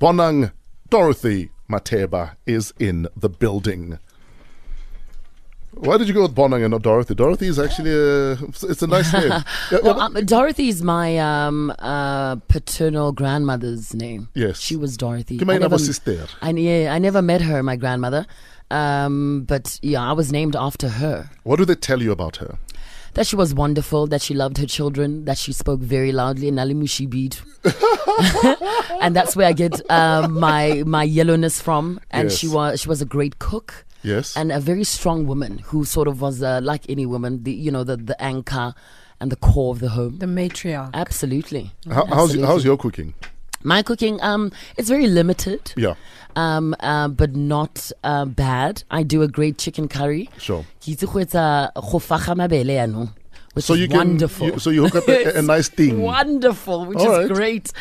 [0.00, 0.50] Bonang
[0.88, 3.98] Dorothy Matheba is in the building.
[5.72, 7.14] Why did you go with Bonang and not Dorothy?
[7.14, 9.28] Dorothy is actually a, it's a nice name.
[9.70, 14.30] Yeah, Well, um, Dorothy's my um, uh, paternal grandmother's name.
[14.34, 14.58] Yes.
[14.58, 15.38] she was Dorothy.
[15.38, 16.26] I never, sister.
[16.40, 18.24] I, yeah, I never met her, my grandmother.
[18.70, 21.28] Um, but yeah, I was named after her.
[21.42, 22.56] what do they tell you about her?
[23.14, 26.58] That she was wonderful, that she loved her children, that she spoke very loudly, and
[26.58, 27.42] Nalimushi beat.
[29.00, 32.00] and that's where I get um, my my yellowness from.
[32.10, 34.34] And she was she was a great cook Yes.
[34.36, 37.70] and a very strong woman who sort of was uh, like any woman, the you
[37.70, 38.74] know the the anchor
[39.20, 40.18] and the core of the home.
[40.18, 40.90] The matriarch.
[40.94, 41.72] Absolutely.
[41.86, 42.46] How, how's, Absolutely.
[42.46, 43.14] how's your cooking?
[43.62, 45.94] My cooking, um, it's very limited, Yeah,
[46.34, 48.84] um, uh, but not uh, bad.
[48.90, 50.30] I do a great chicken curry.
[50.38, 50.64] sure.
[50.80, 53.12] Ke itse go etsa go faga mabele yaanong,
[53.52, 54.46] Which So is you can, wonderful.
[54.46, 56.00] you, so you hook up a, a nice thing.
[56.00, 57.36] wonderful, which All is right.
[57.36, 57.72] great.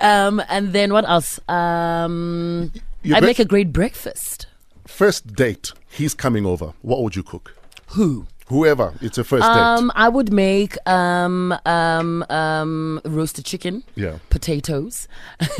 [0.00, 1.38] Um, and then what else?
[1.48, 2.72] Um,
[3.12, 4.46] I make a great breakfast.
[4.86, 6.72] First date, he's coming over.
[6.80, 7.54] What would you cook?
[7.88, 8.26] Who?
[8.48, 13.82] Whoever, it's a first Um, I would make um, um, um, roasted chicken.
[13.96, 14.18] Yeah.
[14.30, 15.08] potatoes,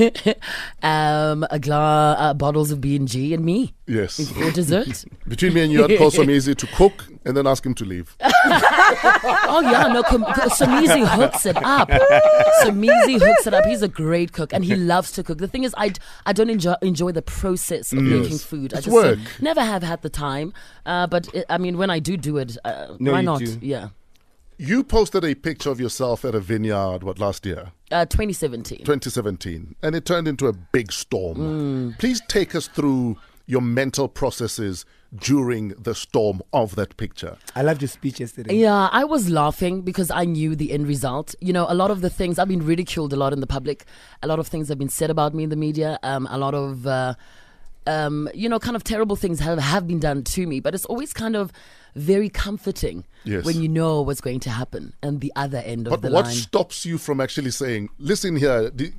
[0.82, 4.30] um, a gla- uh, bottles of B and G, and me Yes.
[4.30, 5.04] for dessert.
[5.28, 8.16] Between me and you, I'd call Somizi to cook and then ask him to leave.
[8.22, 11.88] oh yeah, no, com- Somizi hooks it up.
[12.62, 13.64] Somizi hooks it up.
[13.64, 15.38] He's a great cook, and he loves to cook.
[15.38, 18.44] The thing is, I, d- I don't enjoy enjoy the process of making Yes.
[18.44, 18.74] food.
[18.74, 19.18] I It's just work.
[19.18, 20.52] uh, never have had the time.
[20.84, 22.56] Uh, but it, I mean, when I do do it,
[22.98, 23.38] No, why you not?
[23.40, 23.58] do.
[23.60, 23.88] Yeah.
[24.58, 27.72] You posted a picture of yourself at a vineyard, what, last year?
[27.90, 28.78] Uh, 2017.
[28.78, 31.94] 2017, and it turned into a big storm.
[31.98, 37.36] Please take us through your mental processes during the storm of that picture.
[37.54, 38.54] I loved your speech yesterday.
[38.54, 41.34] Yeah, I was laughing because I knew the end result.
[41.40, 43.84] You know, a lot of the things I've been ridiculed a lot in the public.
[44.22, 45.98] A lot of things have been said about me in the media.
[46.02, 47.14] Um, a lot of, uh,
[47.86, 50.60] um, you know, kind of terrible things have, have been done to me.
[50.60, 51.52] But it's always kind of
[51.94, 53.44] very comforting Yes.
[53.44, 56.26] when you know what's going to happen and the other end of But the what
[56.26, 56.34] line.
[56.34, 58.92] stops you from actually saying, listen here, the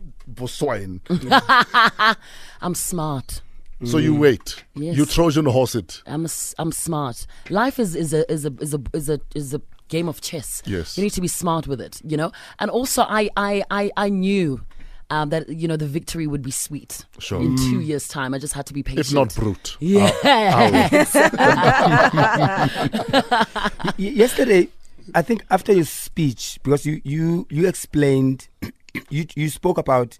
[0.47, 1.01] swine?
[2.61, 3.41] I'm smart.
[3.85, 4.63] so you wait.
[4.75, 4.97] Yes.
[4.97, 6.01] You Trojan horse it.
[6.05, 7.27] I'm a I'm smart.
[7.49, 10.61] Life is is a is a is a is a is a game of chess.
[10.65, 10.97] Yes.
[10.97, 12.01] you need to be smart with it.
[12.03, 14.61] You know, and also I I I I knew.
[15.09, 17.41] Um, that you know the victory would be sweet Sure.
[17.41, 18.33] in two years' time.
[18.33, 19.07] I just had to be patient.
[19.07, 19.77] If not brute.
[19.81, 21.15] yes.
[23.97, 24.67] Y- yesterday,
[25.15, 28.47] I think after your speech, because you you you explained,
[29.09, 30.19] you you spoke about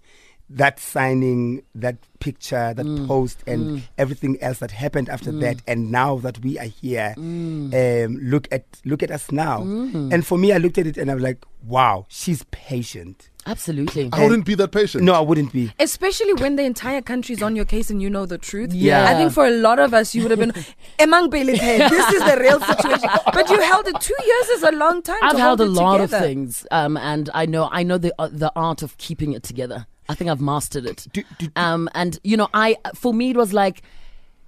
[0.50, 3.06] that signing, that picture, that Mm.
[3.06, 5.60] post, and everything else that happened after that.
[5.66, 8.06] And now that we are here, Mm.
[8.06, 9.60] um, look at look at us now.
[9.62, 13.28] And for me, I looked at it and I was like, wow, she's patient.
[13.48, 14.10] Absolutely.
[14.12, 15.02] I wouldn't be that patient.
[15.04, 15.72] No, I wouldn't be.
[15.80, 18.72] Especially when the entire country is on your case and you know the truth.
[18.74, 19.06] Yeah.
[19.08, 20.52] I think for a lot of us, you would have been,
[20.98, 23.08] Emang Belete, this is the real situation.
[23.32, 23.98] But you held it.
[24.00, 26.66] Two years is a long time I've to held a hold it lot of things,
[26.70, 29.86] um, and I know I know the uh, the art of keeping it together.
[30.08, 31.06] I think I've mastered it.
[31.12, 33.82] Do- do- um, and you know, I for me it was like,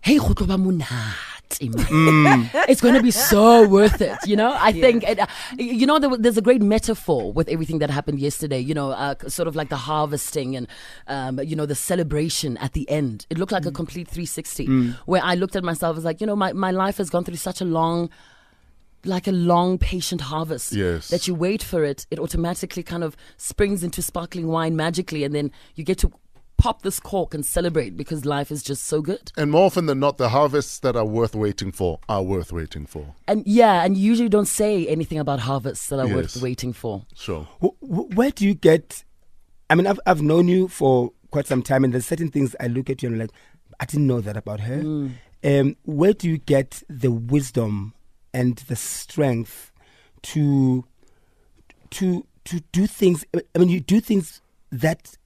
[0.02, 0.18] hey,
[1.58, 2.44] go tlo ba monate, man.
[2.50, 2.64] Mm.
[2.68, 4.16] it's going to be so worth it.
[4.26, 5.26] You know, I think it, uh,
[5.58, 8.58] you know there, there's a great metaphor with everything that happened yesterday.
[8.60, 10.66] You know, uh, sort of like the harvesting and
[11.06, 13.26] um, you know the celebration at the end.
[13.30, 13.68] It looked like Mm.
[13.68, 14.66] a complete 360
[15.06, 17.36] where I looked at myself as like, you know, my my life has gone through
[17.36, 18.08] such a long
[19.04, 21.08] like a long patient harvest Yes.
[21.08, 25.34] that you wait for it it automatically kind of springs into sparkling wine magically and
[25.34, 26.12] then you get to
[26.62, 29.98] pop this cork and celebrate because life is just so good And more often than
[30.00, 33.14] not, the harvests that are worth waiting for are worth waiting for.
[33.26, 36.16] and yeah and you usually don't say anything about harvests that are Yes.
[36.16, 37.48] worth waiting for Sure.
[37.62, 39.04] Wh- wh- where do you get?
[39.70, 42.66] I mean, I've I've known you for quite some time, and there's certain things I
[42.66, 43.30] look at you and I'm like,
[43.78, 44.80] I didn't know that about her.
[45.44, 47.94] Um, where do you get the wisdom
[48.34, 49.72] and the strength
[50.22, 50.84] to
[51.90, 53.24] to to do things?
[53.54, 54.40] I mean, you do things
[54.72, 55.16] that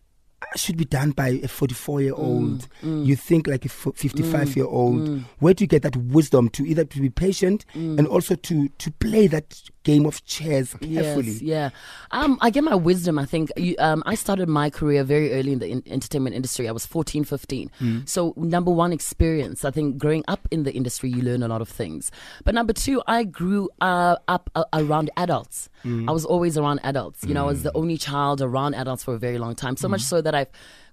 [0.57, 2.69] should be done by a 44 year old.
[2.83, 5.25] You think like a 55 year old.
[5.39, 8.91] Where do you get that wisdom to either to be patient and also to to
[8.93, 11.33] play that game of chess carefully?
[11.33, 11.71] Yes, yeah.
[12.11, 13.19] Um, I get my wisdom.
[13.19, 16.69] I think you, um, I started my career very early in the in- entertainment industry.
[16.69, 17.71] I was 14, 15.
[18.07, 19.65] So number one, experience.
[19.65, 22.11] I think growing up in the industry, you learn a lot of things.
[22.45, 25.69] But number two, I grew uh, up uh, around adults.
[25.85, 26.09] Mm.
[26.09, 27.25] I was always around adults.
[27.25, 27.81] You know, I was the mm.
[27.81, 29.77] only child around adults for a very long time.
[29.77, 30.05] So much mm.
[30.05, 30.49] so that I've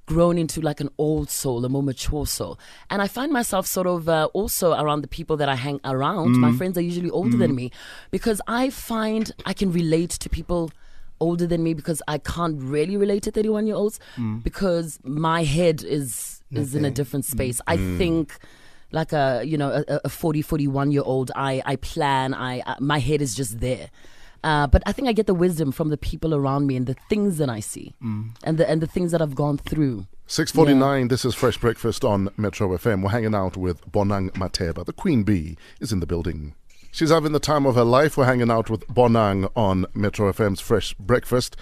[0.05, 2.59] grown into like an old soul, a more mature soul.
[2.89, 6.33] And I find myself sort of uh, also around the people that I hang around.
[6.37, 7.71] My friends are usually older than me
[8.09, 10.71] because I find I can relate to people
[11.19, 13.99] older than me because I can't really relate to 31 year olds
[14.43, 17.61] because my head is is in a different space.
[17.67, 18.37] I think
[18.91, 22.75] like a you know a, a 40 41 year old I I plan I, I
[22.79, 23.89] my head is just there.
[24.43, 26.95] Uh, but I think I get the wisdom from the people around me and the
[27.09, 30.07] things that I see and the and the things that I've gone through.
[30.27, 33.03] 649, this is Fresh Breakfast on Metro FM.
[33.03, 34.85] We're hanging out with Bonang Matheba.
[34.85, 36.55] The Queen Bee is in the building.
[36.91, 38.15] She's having the time of her life.
[38.17, 41.57] We're hanging out with Bonang on Metro FM's Fresh Breakfast.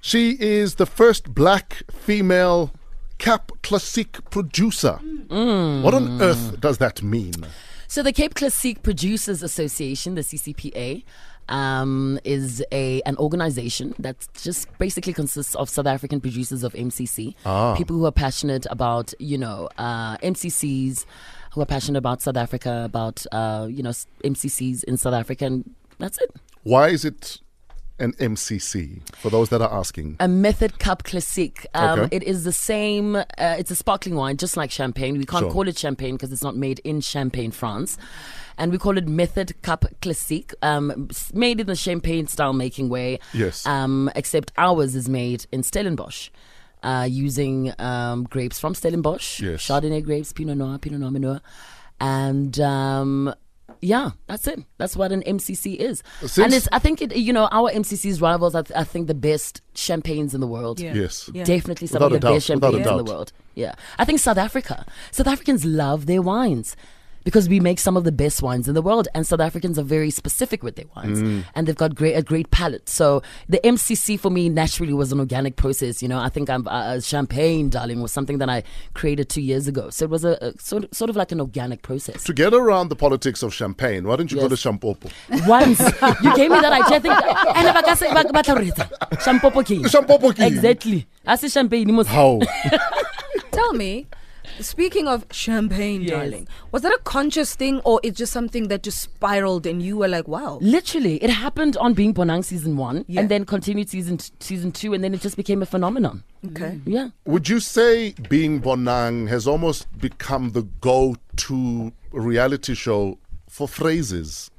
[0.00, 2.72] She is the first black female
[3.18, 4.94] Cap Classique producer.
[5.28, 7.46] What on earth does that mean?
[7.86, 11.04] So the Cap Classique Producers Association, the CCPA,
[11.48, 17.34] um, is a an organization that just basically consists of South African producers of MCC,
[17.76, 21.04] people who are passionate about you know uh, MCCs,
[21.52, 23.90] who are passionate about South Africa, about uh, you know
[24.24, 26.30] MCCs in South Africa, and that's it.
[26.62, 27.38] Why is it
[27.98, 29.00] an MCC?
[29.16, 30.16] For those that are asking.
[30.18, 31.66] a Method Cap Classique.
[31.74, 32.16] Um, Okay.
[32.16, 33.16] It is the same.
[33.16, 35.18] Uh, it's a sparkling wine, just like champagne.
[35.18, 35.52] We can't Sure.
[35.52, 37.98] call it champagne because it's not made in Champagne, France.
[38.58, 43.18] And we call it Method Cap Classique, um, made in the champagne style making way.
[43.32, 43.66] Yes.
[43.66, 46.30] Um, except ours is made in Stellenbosch.
[46.82, 49.62] Uh, using um, grapes from Stellenbosch, Yes.
[49.62, 51.40] Chardonnay grapes, Pinot Noir, Pinot Noir, Meunier,
[52.00, 53.32] and um,
[53.80, 54.60] yeah, that's it.
[54.78, 56.02] That's what an MCC is.
[56.20, 58.54] Since- and it's, I think it, you know, our MCC's rivals.
[58.56, 60.80] I, I think the best champagnes in the world.
[60.80, 60.94] Yeah.
[60.94, 61.30] Yes.
[61.32, 61.44] Yeah.
[61.44, 63.32] Definitely some Without of the doubt, best champagnes in the world.
[63.54, 63.74] Yeah.
[63.98, 64.84] I think South Africa.
[65.10, 66.76] South Africans love their wines
[67.24, 69.82] because we make some of the best wines in the world and South Africans are
[69.84, 71.44] very specific with their wines Mm.
[71.54, 72.88] and they've got great a great palate.
[72.88, 76.18] So the MCC for me naturally was an organic process, you know.
[76.18, 78.62] I think I'm uh, champagne darling was something that I
[78.94, 79.90] created 2 years ago.
[79.90, 82.24] So it was a, a sort of, sort of like an organic process.
[82.24, 84.62] To get around the politics of champagne, why don't you go to Yes.
[84.62, 85.10] Shampopo?
[85.46, 85.80] Once
[86.22, 88.70] you gave me that idea, I think, and ba ka se- ba- ba tla re
[88.70, 88.88] etsa?
[89.24, 89.84] Shampopo ke eng?
[89.84, 90.40] Shampopo ke?
[90.40, 91.06] Exactly.
[91.26, 92.40] A se champagne mos- How?
[93.52, 94.06] Tell me,
[94.60, 96.10] speaking of champagne, Yes.
[96.10, 99.96] darling, was that a conscious thing or it's just something that just spiraled and you
[99.96, 100.58] were like, wow?
[100.60, 103.20] Literally, it happened on Being Bonang season one, Yeah.
[103.20, 106.22] and then continued season t- season two, and then it just became a phenomenon.
[106.46, 106.78] Okay.
[106.78, 106.82] Mm.
[106.86, 114.50] Yeah, Would you say being Bonang has almost become the go-to reality show for phrases?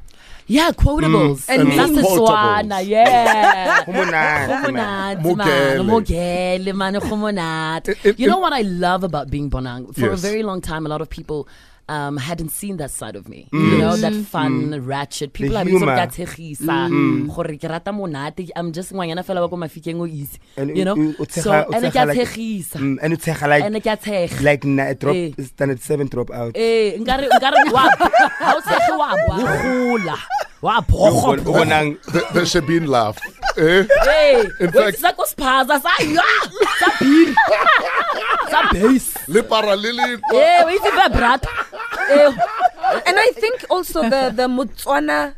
[0.47, 2.27] Yeah, quotables mm, And that's the quotables.
[2.27, 3.83] Swana, yeah.
[3.85, 5.21] Go monate, man.
[5.23, 5.87] monate, man.
[5.87, 6.05] Mogele.
[6.65, 6.93] Mogele, man.
[6.93, 7.89] Go monate.
[7.89, 9.93] It- it- You know what I love about being Bonang?
[9.95, 11.47] For a very long time, a lot of people
[11.89, 13.47] um, hadn't seen that side of me.
[13.51, 15.33] You know, that fun, ratchet.
[15.33, 15.79] People are humor.
[15.95, 17.27] sort of tshegisa.
[17.33, 18.51] Gore ke.
[18.55, 20.37] I'm just ngwanyana fela wa ko mafikeng o easy.
[20.57, 20.95] And You know?
[20.97, 22.77] o- o So, tshega- and ke tshega a like- tshegisa.
[22.79, 24.41] Mm, and it's like And ke a tshega.
[24.41, 25.31] like na, a drop Eh.
[25.43, 26.55] standard seven drop out.
[26.55, 30.17] Eh, nkare nkare wa ha o tshege wa wa gola.
[30.61, 31.21] Wa O bhogo.
[31.21, 33.17] bon- o bonang The, the Shabin laugh.
[33.57, 33.83] Eh?
[34.03, 36.21] Hey, In wait, fact- sa ko spaza sa ya.
[36.79, 37.29] Sa beer.
[38.49, 39.09] Sa base.
[39.27, 40.19] Le parallele.
[40.33, 41.45] Eh, we see that brat.
[42.09, 42.31] Eh,
[43.07, 45.33] And I think also the the Motswana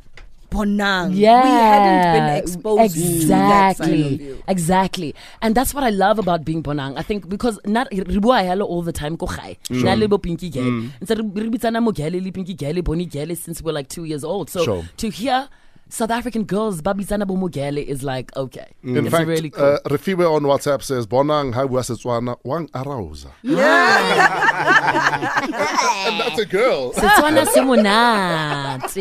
[0.52, 1.12] Bonang.
[1.14, 1.44] yeah.
[1.44, 4.26] We hadn't been exposed to that side of exactly.
[4.26, 4.44] you.
[4.48, 5.10] Exactly.
[5.42, 6.98] And that's what I love about being Bonang.
[6.98, 9.58] I think because not re bua hello all the time ko gae.
[9.70, 10.90] Na le bo pinky girl.
[11.04, 14.06] Ntse re re bitsana mo girl le pinky girl, bony girl since we're like 2
[14.06, 14.50] years old.
[14.50, 14.84] So Sure.
[14.98, 15.48] to hear
[15.96, 18.68] South African girls babitsana bo mo girl is like okay.
[18.84, 19.64] In it's fact, really cool.
[19.64, 22.36] uh, Refiwe on WhatsApp says, Bonang, how was Setswana?
[22.44, 23.32] Wang arauza.
[23.46, 23.58] and
[26.20, 26.92] that's a girl.
[26.94, 28.94] Setswana se monate.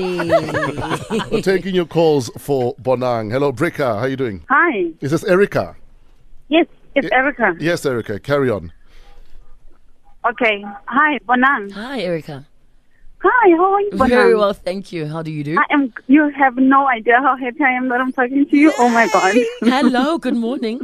[1.32, 3.32] We're taking your calls for Bonang.
[3.32, 3.98] Hello, Brika.
[3.98, 4.44] How you doing?
[4.48, 4.92] Hi.
[5.00, 5.74] Is this Erica?
[6.48, 7.56] Yes, it's Erica.
[7.58, 8.20] Yes, Erica.
[8.20, 8.72] Carry on.
[10.30, 10.64] Okay.
[10.86, 11.72] Hi, Bonang.
[11.72, 12.46] Hi Erica.
[13.26, 13.90] Hi, how are you?
[13.92, 15.06] Very well, thank you.
[15.06, 15.56] How do you do?
[15.58, 15.94] I am.
[16.08, 18.70] You have no idea how happy I am that I'm talking to you.
[18.78, 19.34] Oh my god.
[19.60, 20.82] Hello, good morning.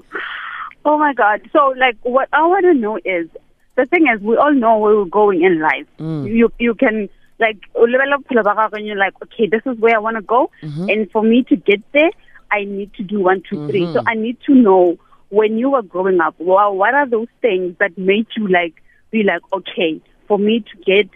[0.87, 1.43] oh my god.
[1.53, 3.29] So, like, what I want to know is
[3.77, 5.87] the thing is, we all know where we're going in life.
[5.99, 6.35] Mm.
[6.35, 10.17] You you can like level up and you're like, okay, this is where I want
[10.17, 10.89] to go, mm-hmm.
[10.89, 12.11] and for me to get there,
[12.51, 13.83] I need to do one, two, three.
[13.83, 13.93] Mm-hmm.
[13.93, 14.97] So I need to know
[15.29, 16.37] when you were growing up.
[16.39, 20.77] Well, what are those things that made you like be like, okay, for me to
[20.87, 21.11] get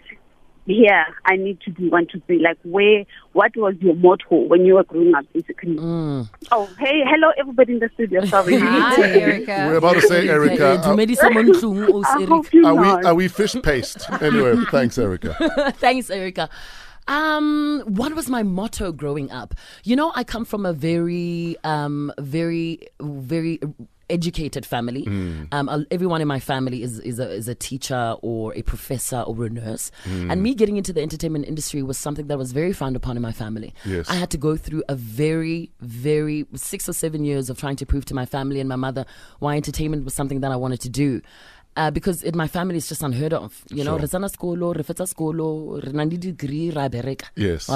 [0.65, 2.39] here, I need to do one, two, three.
[2.39, 5.77] Like, where, what was your motto when you were growing up, basically?
[5.79, 8.25] Oh, hey, hello, everybody in the studio.
[8.25, 8.57] Sorry.
[8.57, 9.67] Hi, Erica.
[9.69, 10.81] We're about to say, Erica.
[10.83, 14.09] Dumedisa mo ntlong, o I se hope you Are, are we are we fish paste?
[14.21, 15.35] Anyway, thanks, Erica.
[15.77, 16.49] Thanks, Erica.
[17.07, 19.53] Um, what was my motto growing up?
[19.83, 23.59] You know, I come from a very, um, very, very
[24.09, 25.03] educated family.
[25.51, 29.21] Um, uh, everyone in my family is is a, is a teacher or a professor
[29.21, 29.91] or a nurse.
[30.05, 33.21] And me getting into the entertainment industry was something that was very frowned upon in
[33.21, 33.73] my family.
[33.85, 34.09] Yes.
[34.09, 37.85] I had to go through a very, very six or seven years of trying to
[37.85, 39.05] prove to my family and my mother
[39.39, 41.21] why entertainment was something that I wanted to do.
[41.77, 43.63] Uh, because in my family it's just unheard of.
[43.69, 43.99] You know, Sure.
[43.99, 46.87] re tsena sekolo, re fetsa sekolo, re na le degree, ra.
[47.35, 47.69] Yes.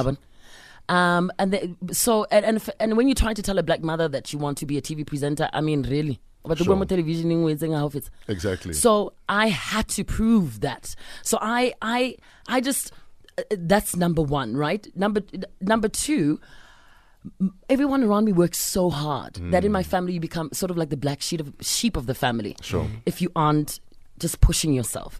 [0.90, 3.82] Um, and the, so and, and f- and when you try to tell a black
[3.84, 6.74] mother that you want to be a TV presenter, I mean, really, but the Sure.
[6.74, 8.10] woman television in outfits.
[8.28, 8.74] Exactly.
[8.74, 10.96] So I had to prove that.
[11.22, 12.16] So I I
[12.48, 12.92] I just
[13.38, 14.88] uh, that's number one, right?
[14.96, 15.22] Number
[15.62, 16.40] number two.
[17.70, 20.90] Everyone around me works so hard that in my family you become sort of like
[20.90, 22.56] the black sheep of sheep of the family.
[22.62, 22.88] Sure.
[23.06, 23.82] If you aren't
[24.18, 25.20] just pushing yourself,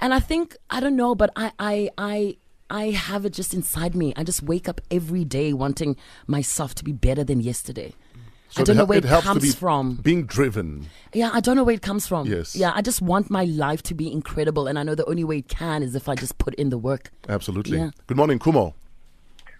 [0.00, 2.36] and I think I don't know, but I I I
[2.70, 4.12] I have it just inside me.
[4.16, 5.96] I just wake up every day wanting
[6.26, 7.92] myself to be better than yesterday.
[8.14, 8.20] Mm.
[8.50, 9.96] So I don't it know where it, helps to comes be from.
[9.96, 10.86] Being driven.
[11.12, 12.26] Yeah, I don't know where it comes from.
[12.26, 12.54] Yes.
[12.54, 15.38] Yeah, I just want my life to be incredible, and I know the only way
[15.38, 17.10] it can is if I just put in the work.
[17.28, 17.78] Absolutely.
[17.78, 17.90] Yeah.
[18.06, 18.74] Good morning, Kumo.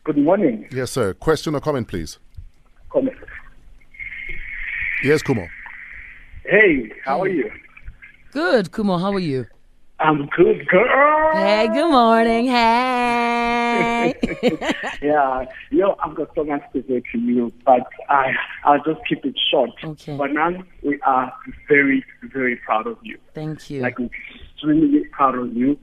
[0.04, 0.66] Good morning.
[0.72, 1.12] Yes, sir.
[1.14, 2.18] Question or comment, please?
[2.90, 3.16] Comment.
[5.02, 5.48] Yes, Kumo.
[6.44, 7.50] Hey, how are you?
[8.32, 8.98] Good, Kumo.
[8.98, 9.46] How are you?
[9.98, 11.32] I'm good, girl.
[11.34, 12.46] Hey, good morning.
[12.46, 12.99] Hey.
[15.02, 18.32] Yeah, yo, I've got so much to say to you, but I,
[18.64, 19.70] I'll just keep it short.
[19.82, 20.16] Okay.
[20.16, 20.50] But now
[20.82, 21.32] we are
[21.68, 23.18] very, very proud of you.
[23.34, 23.80] Thank you.
[23.82, 25.78] Like extremely proud of you.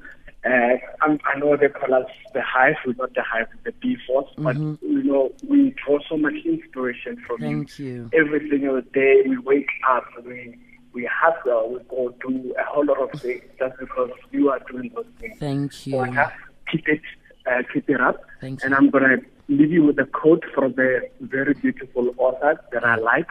[0.45, 2.75] Uh, I'm, know they call us the Hive.
[2.85, 7.21] We're not the Hive, the B Force, but you know we draw so much inspiration
[7.25, 7.45] from Mm-hmm.
[7.45, 8.09] Thank you.
[8.13, 10.57] Every single day we wake up, we
[10.93, 14.91] we hustle, we go do a whole lot of things just because you are doing
[14.95, 15.37] those things.
[15.39, 15.99] Thank So you.
[15.99, 16.33] I have
[16.71, 17.01] keep it,
[17.49, 18.23] uh, keep it up.
[18.41, 18.77] Thank and you.
[18.77, 19.17] I'm gonna
[19.49, 23.27] leave you with a quote from a very beautiful author that I like.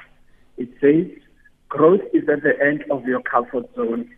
[0.56, 1.06] It says,
[1.68, 4.10] "Growth is at the end of your comfort zone,"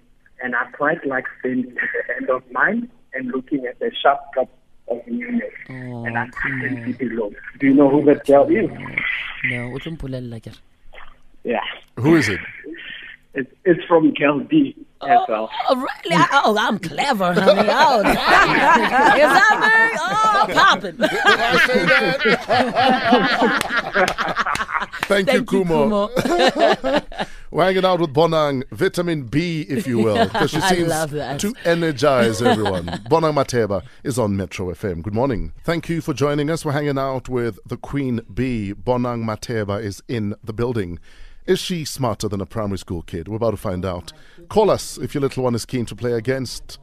[0.42, 1.74] and I quite like staying at
[2.06, 4.48] the end of mine and looking at the sharp drop
[4.88, 5.52] of newness.
[5.70, 6.84] Oh, and I come can on.
[6.84, 7.30] see below.
[7.58, 8.70] Do you know who that girl is?
[9.50, 10.40] No, o tlo mpolella.
[11.44, 11.60] Yeah,
[11.96, 12.40] Who is it?
[13.34, 15.48] it's it's from Girl D oh, as well.
[15.68, 16.16] Oh, really?
[16.16, 17.68] I- oh, I'm clever, honey.
[17.70, 19.16] Oh, damn.
[19.16, 19.68] Is that me?
[20.00, 20.96] Oh, I'm popping.
[25.08, 26.08] Thank, you, Thank you, Kumo.
[26.08, 27.00] Kumo.
[27.50, 32.42] We're hanging out with Bonang, vitamin B, if you will, because she seems to energize
[32.42, 32.84] everyone.
[33.08, 35.00] Bonang Matheba is on Metro FM.
[35.02, 35.54] Good morning.
[35.64, 36.66] Thank you for joining us.
[36.66, 38.74] We're hanging out with the Queen Bee.
[38.74, 40.98] Bonang Matheba is in the building.
[41.48, 43.26] Is she smarter than a primary school kid?
[43.26, 44.12] We're about to find out.
[44.50, 46.78] Call us if your little one is keen to play against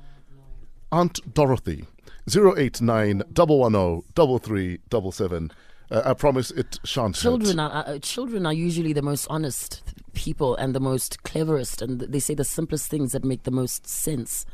[0.91, 1.85] Aunt Dorothy.
[2.27, 5.51] 089 110 3377.
[5.91, 7.21] Uh, I promise it shan't hurt.
[7.21, 12.01] children are uh, children are usually the most honest people and the most cleverest, and
[12.01, 14.47] they say the simplest things that make the most sense.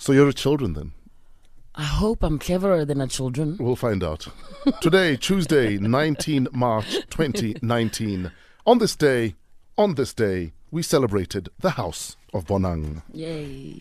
[0.00, 0.90] So you're a children then?
[1.76, 3.58] I hope I'm cleverer than our children.
[3.60, 4.26] We'll find out.
[4.80, 8.32] Today, Tuesday, 19 March 2019.
[8.66, 9.36] On this day,
[9.78, 13.02] on this day, we celebrated the House of Bonang.
[13.12, 13.80] Yay!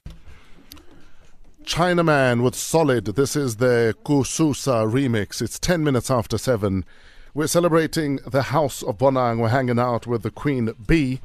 [1.66, 3.06] Chinaman with Solid.
[3.06, 5.42] This is the Kususa remix.
[5.42, 6.86] It's 10 minutes after 7.
[7.34, 9.40] We're celebrating the House of Bonang.
[9.40, 11.20] We're hanging out with the Queen Bee.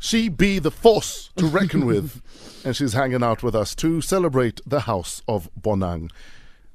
[0.00, 2.20] She be the force to reckon with.
[2.64, 6.10] And she's hanging out with us to celebrate the House of Bonang.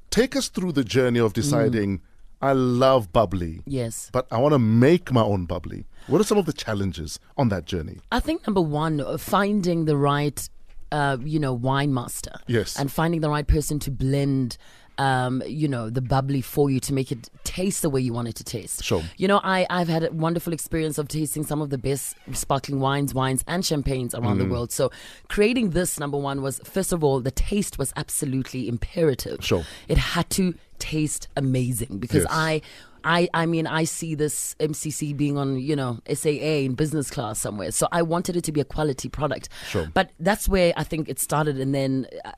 [0.08, 1.36] Take us through the journey of mm.
[1.36, 2.00] deciding,
[2.42, 4.10] I love bubbly, Yes.
[4.12, 5.86] but I want to make my own bubbly.
[6.08, 8.00] What are some of the challenges on that journey?
[8.12, 10.46] I think number one, uh, finding the right,
[10.92, 12.32] uh, you know, wine master.
[12.46, 12.78] Yes.
[12.78, 14.58] And finding the right person to blend,
[14.98, 18.28] um, you know, the bubbly for you to make it taste the way you want
[18.28, 18.84] it to taste.
[18.84, 19.02] Sure.
[19.16, 22.80] You know, I, I've had a wonderful experience of tasting some of the best sparkling
[22.80, 24.44] wines, wines, and champagnes around Mm.
[24.44, 24.72] the world.
[24.72, 24.90] So
[25.28, 29.44] creating this, number one, was first of all, the taste was absolutely imperative.
[29.44, 29.64] Sure.
[29.88, 32.26] It had to taste amazing because Yes.
[32.30, 32.62] I.
[33.06, 37.38] I, I mean, I see this MCC being on, you know, SAA in business class
[37.38, 37.70] somewhere.
[37.70, 39.50] So I wanted it to be a quality product.
[39.68, 39.90] Sure.
[39.92, 41.60] But that's where I think it started.
[41.60, 42.32] And then uh,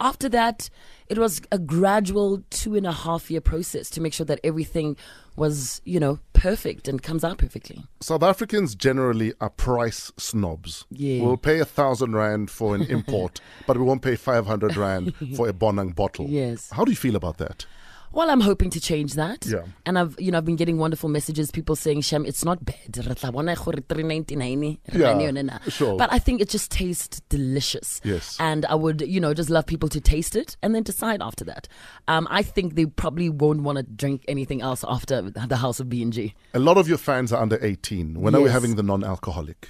[0.00, 0.70] after that,
[1.08, 4.96] it was a gradual two and a half year process to make sure that everything
[5.36, 7.84] was, you know, perfect and comes out perfectly.
[8.00, 10.86] South Africans generally are price snobs.
[10.90, 11.22] Yeah.
[11.22, 15.48] We'll pay a thousand rand for an import, but we won't pay 500 rand for
[15.48, 16.26] a Bonang bottle.
[16.28, 16.70] Yes.
[16.70, 17.66] How do you feel about that?
[18.12, 19.46] Well, I'm hoping to change that.
[19.46, 19.62] Yeah.
[19.86, 22.96] And I've you know I've been getting wonderful messages, people saying, "Shem, it's not bad."
[22.96, 25.96] Re tla bona gore 3.99, re Yeah, nane yone na." sure.
[25.96, 28.00] But I think it just tastes delicious.
[28.04, 28.36] Yes.
[28.40, 31.44] And I would you know just love people to taste it and then decide after
[31.44, 31.68] that.
[32.06, 35.88] Um, I think they probably won't want to drink anything else after the House of
[35.88, 36.34] B and G.
[36.54, 38.20] A lot of your fans are under 18.
[38.20, 39.68] When are we having the non alcoholic?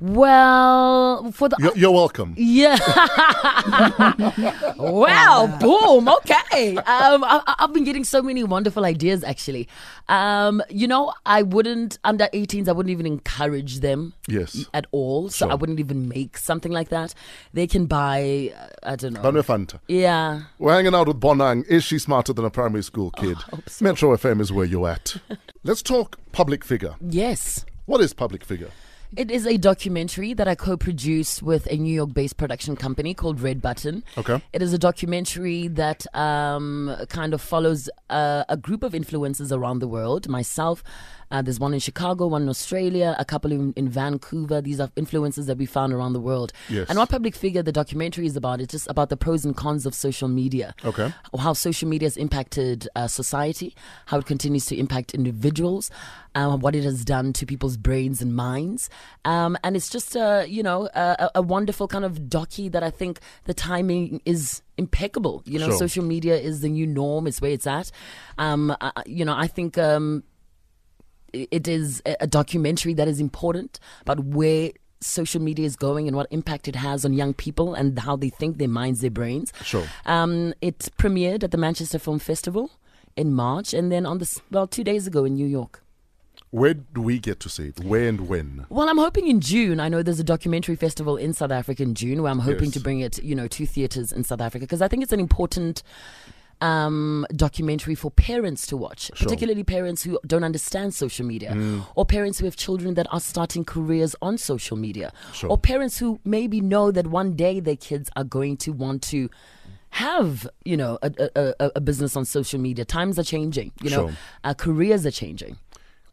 [0.00, 2.34] Well, for the You're, you're welcome.
[2.36, 2.76] Yeah.
[4.78, 5.56] wow.
[5.60, 6.08] Boom.
[6.08, 6.76] Okay.
[6.76, 9.68] Um, I, I've been getting so many wonderful ideas, actually.
[10.08, 14.66] Um, you know, I wouldn't, under 18s, I wouldn't even encourage them Yes.
[14.72, 15.28] at all.
[15.30, 15.52] So Sure.
[15.52, 17.14] I wouldn't even make something like that.
[17.52, 19.20] They can buy, uh, I don't know.
[19.22, 19.80] Banwe Fanta.
[19.88, 20.42] Yeah.
[20.58, 21.64] We're hanging out with Bonang.
[21.66, 23.36] Is she smarter than a primary school kid?
[23.36, 23.84] hope so.
[23.84, 25.16] Metro FM is where you're at.
[25.64, 26.94] Let's talk public figure.
[27.00, 27.64] Yes.
[27.86, 28.70] What is public figure?
[29.16, 33.14] It is a documentary that I co produced with a New York based production company
[33.14, 34.04] called Red Button.
[34.18, 34.42] Okay.
[34.52, 39.78] It is a documentary that um, kind of follows uh, a group of influencers around
[39.78, 40.28] the world.
[40.28, 40.84] Myself,
[41.30, 44.60] uh, there's one in Chicago, one in Australia, a couple in, in Vancouver.
[44.60, 46.52] These are influences that we found around the world.
[46.68, 46.88] Yes.
[46.88, 49.84] And what Public Figure, the documentary is about, it's just about the pros and cons
[49.86, 50.74] of social media.
[50.84, 51.12] Okay.
[51.38, 53.74] How social media has impacted uh, society,
[54.06, 55.90] how it continues to impact individuals,
[56.34, 58.88] um, what it has done to people's brains and minds.
[59.24, 62.90] Um, and it's just, a, you know, a, a- wonderful kind of docu that I
[62.90, 65.42] think the timing is impeccable.
[65.46, 65.78] You know, Sure.
[65.78, 67.90] social media is the new norm, it's where it's at.
[68.38, 69.76] Um, I- you know, I think.
[69.78, 70.22] Um,
[71.32, 74.70] it is a documentary that is important about where
[75.00, 78.30] social media is going and what impact it has on young people and how they
[78.30, 79.52] think, their minds, their brains.
[79.62, 79.86] Sure.
[80.06, 82.70] Um, it premiered at the Manchester Film Festival
[83.16, 85.82] in March, and then on the well two days ago in New York.
[86.50, 87.80] Where do we get to see it?
[87.80, 88.64] Where and when?
[88.70, 89.80] Well, I'm hoping in June.
[89.80, 92.74] I know there's a documentary festival in South Africa in June where I'm hoping Yes.
[92.74, 95.20] to bring it, you know, to theaters in South Africa because I think it's an
[95.20, 95.82] important
[96.60, 99.16] um, documentary for parents to watch, Sure.
[99.26, 101.86] particularly parents who don't understand social media, Mm.
[101.94, 105.50] or parents who have children that are starting careers on social media, Sure.
[105.50, 109.28] or parents who maybe know that one day their kids are going to want to
[109.90, 114.08] have you know a, a, a, business on social media times are changing you know
[114.08, 114.16] Sure.
[114.44, 115.56] uh, careers are changing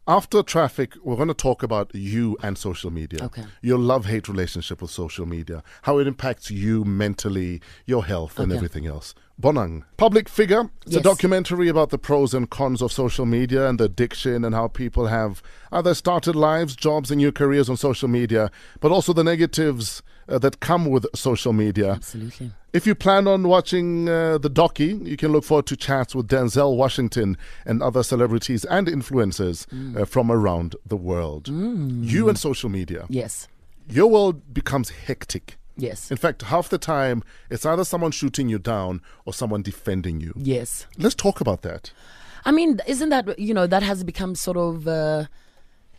[0.08, 3.24] After traffic, we're going to talk about you and social media.
[3.24, 3.44] Okay.
[3.60, 8.52] Your love hate relationship with social media, how it impacts you mentally, your health, and
[8.52, 8.56] Okay.
[8.56, 9.14] everything else.
[9.40, 10.70] Bonang, public figure.
[10.86, 14.54] It's a documentary about the pros and cons of social media and the addiction and
[14.54, 18.50] how people have either started lives, jobs, and new careers on social media,
[18.80, 21.92] but also the negatives uh, that come with social media.
[21.92, 26.14] absolutely If you plan on watching uh, the docu, you can look forward to chats
[26.14, 29.66] with Denzel Washington and other celebrities and influencers
[30.00, 31.48] uh, from around the world.
[31.48, 33.48] You and social media, yes
[33.88, 35.58] your world becomes hectic.
[35.76, 40.20] Yes In fact, half the time, it's either someone shooting you down or someone defending
[40.20, 40.32] you.
[40.36, 41.92] yes Let's talk about that.
[42.44, 45.24] I mean, isn't that you know that has become sort of uh,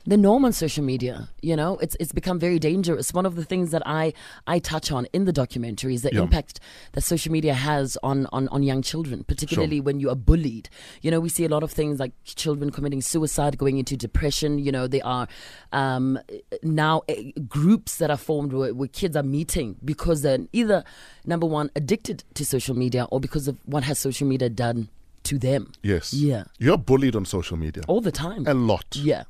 [0.08, 1.28] the norm on social media?
[1.42, 3.14] You know, it's it's become very dangerous.
[3.14, 4.14] One of the things that I
[4.48, 6.22] I touch on in the documentary is the Yeah.
[6.24, 6.60] impact
[6.94, 10.70] that social media has on on on young children, particularly when you are bullied.
[11.02, 14.58] You know, we see a lot of things like children committing suicide, going into depression.
[14.60, 15.28] You know, there are
[15.74, 16.18] um,
[16.64, 17.14] now uh,
[17.48, 20.84] groups that are formed where, where kids are meeting because they're either
[21.26, 24.88] number one addicted to social media or because of what has social media done
[25.24, 25.72] to them.
[25.84, 26.14] Yes.
[26.14, 26.46] Yeah.
[26.60, 27.84] You're bullied on social media.
[27.88, 28.48] All the time.
[28.48, 28.96] A lot.
[28.96, 29.24] yeah.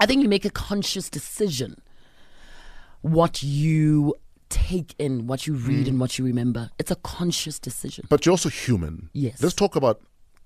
[0.00, 1.76] I think you make a conscious decision
[3.02, 4.14] what you
[4.48, 6.70] take in, what you read, and what you remember.
[6.78, 8.06] It's a conscious decision.
[8.08, 9.10] But you're also human.
[9.12, 9.42] Yes.
[9.42, 10.02] Let's talk about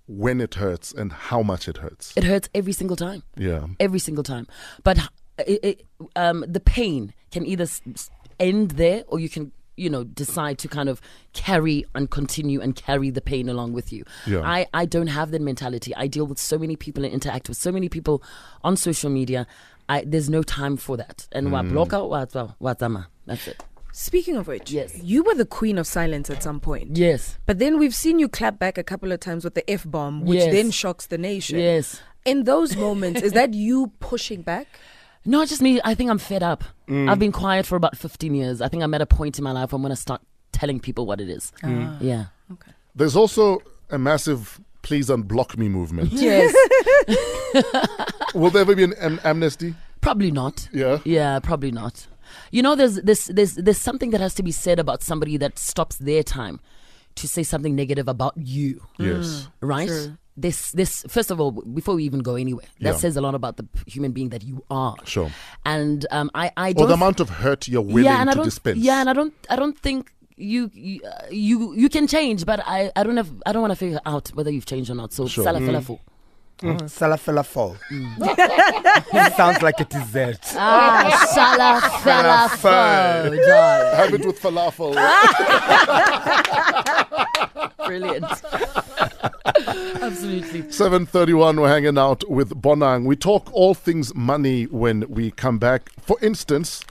[0.07, 2.13] when it hurts and how much it hurts.
[2.17, 3.23] It hurts every single time.
[3.37, 3.67] yeah.
[3.81, 4.47] Every single time.
[4.83, 4.99] But
[5.39, 7.67] it, it, um, the pain can either
[8.39, 9.53] end there or you can.
[9.77, 11.01] You know, decide to kind of
[11.33, 14.05] carry and continue and carry the pain along with you.
[14.27, 14.41] Yeah.
[14.41, 15.95] I, I don't have that mentality.
[15.97, 18.23] I deal with so many people and interact with so many people
[18.63, 19.47] on social media.
[19.89, 21.27] I, there's no time for that.
[21.33, 21.73] And wa mm.
[21.73, 23.09] bloka wa twa- tama.
[23.27, 23.65] That's it.
[23.93, 24.99] Speaking of which, Yes.
[25.03, 26.97] you were the queen of silence at some point.
[26.97, 27.39] Yes.
[27.47, 30.25] But then we've seen you clap back a couple of times with the F bomb,
[30.25, 30.53] which Yes.
[30.53, 31.61] then shocks the nation.
[31.61, 32.01] Yes.
[32.25, 34.67] In those moments, is that you pushing back?
[35.25, 35.81] No, just me.
[35.85, 36.65] I think I'm fed up.
[36.89, 37.11] Mm.
[37.11, 38.61] I've been quiet for about 15 years.
[38.61, 40.21] I think I'm at a point in my life where I'm going to start
[40.53, 41.53] telling people what it is.
[41.63, 41.97] Ah, mm.
[42.01, 42.27] Yeah.
[42.53, 42.73] Okay.
[42.95, 46.13] There's also a massive please unblock me movement.
[46.29, 46.55] Yes.
[48.35, 49.75] Will there ever be an, an amnesty?
[50.01, 50.69] Probably not.
[50.73, 50.99] Yeah.
[51.05, 52.07] Yeah, probably not.
[52.51, 55.59] You know, there's this, there's, there's something that has to be said about somebody that
[55.59, 56.61] stops their time
[57.15, 58.83] to say something negative about you.
[58.99, 59.27] Yes.
[59.27, 59.49] Mm.
[59.61, 59.89] right?
[59.89, 60.19] Sure.
[60.37, 62.99] This, this, first of all, before we even go anywhere, that Yeah.
[62.99, 64.97] says a lot about the human being that you are.
[65.05, 65.31] Sure.
[65.65, 66.89] And um, I, I Or don't.
[66.89, 68.45] the amount of hurt you're willing yeah, and I to don't.
[68.47, 68.79] dispense.
[68.79, 69.33] Yeah, and I don't.
[69.49, 73.31] I don't think you you uh, you, you can change, but I, I don't have
[73.47, 75.13] I don't want to figure out whether you've changed or not.
[75.13, 75.45] So Sure.
[75.45, 76.01] sala fela fo.
[76.61, 76.81] Mm.
[76.83, 77.77] Salafela fall.
[77.91, 79.37] Mm.
[79.37, 80.39] Sounds like a dessert.
[80.57, 83.95] Ah, sala fela fo, Falafel.
[83.97, 84.95] Have it with falafel.
[87.87, 88.25] Brilliant.
[90.03, 90.63] Absolutely.
[90.65, 93.07] 7.31, we're hanging out with Bonang.
[93.07, 95.91] We talk all things money when we come back.
[96.01, 96.85] For instance,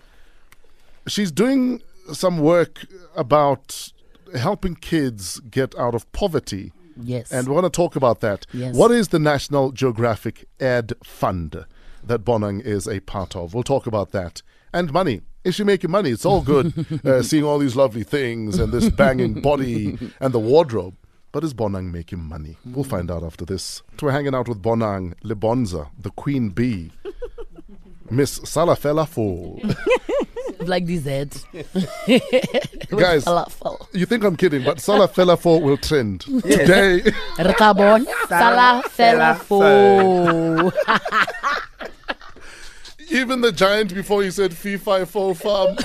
[1.07, 3.91] she's doing some work about
[4.35, 6.71] helping kids get out of poverty.
[7.01, 7.31] Yes.
[7.31, 8.45] And we want to talk about that.
[8.53, 8.75] Yes.
[8.75, 11.65] What is the National Geographic Ed Fund
[12.03, 13.53] that Bonang is a part of?
[13.53, 14.41] We'll talk about that.
[14.73, 15.21] And money.
[15.43, 16.11] Is she making money?
[16.11, 16.73] It's all good
[17.05, 20.95] uh, seeing all these lovely things and this banging body and the wardrobe.
[21.33, 22.57] But is Bonang making money?
[22.63, 23.81] We'll find out after this.
[23.99, 26.91] We're hanging out with Bonang Lebonza, the queen bee.
[28.11, 29.59] Miss Salafela Fall.
[30.67, 31.35] like this head.
[32.91, 33.87] Guys, falafel.
[33.93, 36.21] you think I'm kidding, but Salafela Fall will trend.
[36.21, 37.01] Today,
[37.37, 38.05] Rekabon.
[38.29, 39.33] Sala fela
[43.09, 45.77] even the giant before he said fee fi fo fum.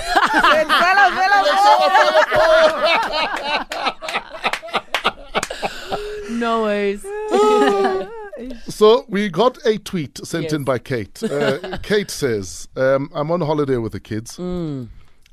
[6.39, 7.05] No ways.
[8.69, 10.53] So we got a tweet sent Yes.
[10.53, 11.21] in by Kate.
[11.21, 14.87] Uh, Kate says, um, "I'm on holiday with the kids, Mm.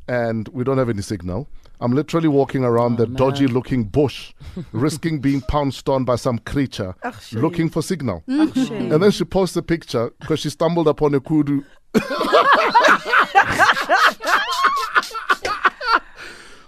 [0.08, 1.46] and we don't have any signal.
[1.80, 4.32] I'm literally walking around Oh, the dodgy-looking bush,
[4.72, 6.96] risking being pounced on by some creature,
[7.32, 8.92] looking for signal." Mm.
[8.92, 11.62] And then she posts a picture because she stumbled upon a kudu.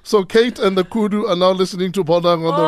[0.09, 2.65] So Kate and the kudu are now listening to Bonang on the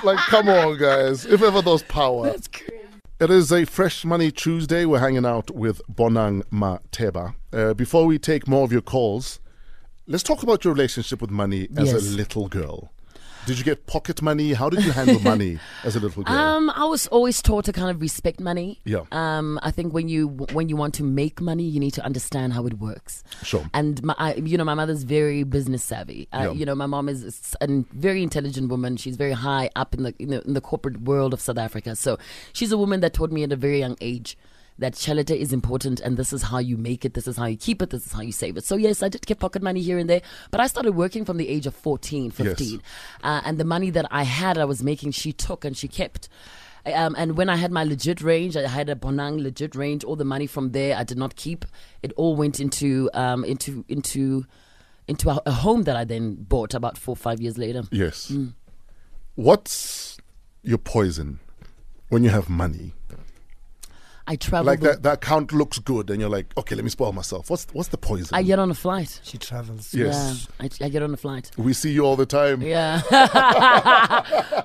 [0.00, 0.02] radio.
[0.02, 1.26] like, come on, guys!
[1.26, 2.24] If ever there's power.
[2.24, 2.72] That's crazy.
[3.20, 4.86] It is a Fresh Money Tuesday.
[4.86, 7.34] We're hanging out with Bonang Matheba.
[7.52, 9.40] Uh, before we take more of your calls,
[10.06, 12.02] let's talk about your relationship with money as Yes.
[12.02, 12.90] a little girl.
[13.46, 14.52] Did you get pocket money?
[14.54, 16.34] How did you handle money as a little girl?
[16.34, 18.80] Um, I was always taught to kind of respect money.
[18.84, 19.02] Yeah.
[19.12, 22.52] Um, I think when you when you want to make money, you need to understand
[22.54, 23.22] how it works.
[23.42, 23.64] Sure.
[23.74, 26.28] And my, I, you know, my mother's very business savvy.
[26.32, 26.52] Uh, Yeah.
[26.52, 28.96] You know, my mom is a very intelligent woman.
[28.96, 31.96] She's very high up in the, in the in the corporate world of South Africa.
[31.96, 32.18] So
[32.52, 34.36] she's a woman that taught me at a very young age
[34.78, 37.56] that charity is important and this is how you make it, this is how you
[37.56, 38.64] keep it, this is how you save it.
[38.64, 41.36] So yes, I did get pocket money here and there, but I started working from
[41.36, 42.82] the age of 14, 15.
[43.22, 46.28] Uh, and the money that I had, I was making, she took and she kept.
[46.86, 50.04] Um, and when I had my legit range, I had a Bonang legit range.
[50.04, 51.64] All the money from there, I did not keep.
[52.02, 54.44] It all went into um, into into
[55.08, 57.84] into a, a home that I then bought about four five years later.
[57.90, 58.30] yes.
[58.30, 58.52] Mm.
[59.34, 60.18] What's
[60.62, 61.40] your poison
[62.08, 62.92] when you have money?
[64.26, 64.66] I traveled.
[64.66, 67.50] Like that, that account looks good, and you're like, okay, let me spoil myself.
[67.50, 68.34] What's what's the poison?
[68.34, 69.20] I get on a flight.
[69.22, 69.92] She travels.
[69.92, 70.48] yes.
[70.60, 71.50] Yeah, I, I get on a flight.
[71.58, 72.62] We see you all the time.
[72.62, 73.02] Yeah.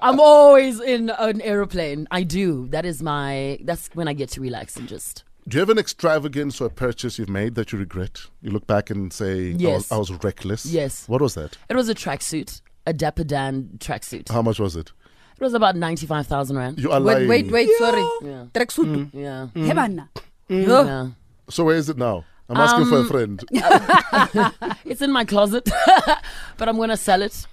[0.02, 2.08] I'm always in an aeroplane.
[2.12, 2.68] I do.
[2.70, 3.60] That is my.
[3.64, 5.24] That's when I get to relax and just.
[5.48, 8.22] Do you have an extravagance or a purchase you've made that you regret?
[8.42, 9.92] You look back and say, I, was, Yes.
[9.92, 10.66] I was reckless.
[10.66, 11.08] Yes.
[11.08, 11.58] What was that?
[11.70, 14.30] It was a tracksuit, a Dapper Dan tracksuit.
[14.30, 14.92] How much was it?
[15.40, 16.80] It was about ninety-five thousand rand.
[16.80, 17.28] You are lying.
[17.28, 18.02] wait, wait, sorry.
[18.22, 18.46] Yeah.
[18.54, 19.10] Tracksuit.
[19.14, 19.48] Yeah.
[19.48, 19.52] Mm.
[19.54, 19.66] Mm.
[19.68, 20.10] Hey, man.
[20.50, 20.68] Mm.
[20.68, 21.08] Yeah.
[21.50, 22.26] So where is it now?
[22.50, 23.44] I'm asking for a Um, friend.
[24.86, 25.70] It's in my closet,
[26.58, 27.46] but I'm gonna sell it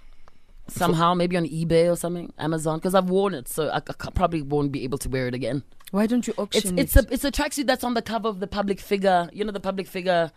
[0.68, 4.72] somehow, maybe on eBay or something, Amazon, because I've worn it, so I probably won't
[4.72, 5.62] be able to wear it again.
[5.92, 7.08] Why don't you It's auction it's it?
[7.10, 9.28] a it's a tracksuit that's on the cover of the public figure.
[9.32, 10.32] You know the public figure,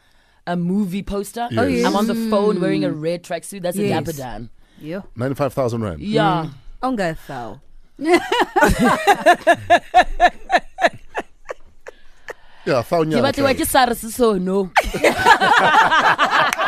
[0.46, 1.48] a movie poster.
[1.58, 1.86] Oh, yes.
[1.86, 3.62] I'm on the phone wearing a red tracksuit.
[3.64, 3.92] That's Yes.
[3.92, 4.50] a Dapper Dan.
[4.80, 5.02] Yeah.
[5.16, 6.00] 95,000 Rand.
[6.02, 6.50] Yeah.
[6.82, 7.60] Ongefel.
[12.68, 14.70] Yeah, found Ke batliwa ke SARS so no.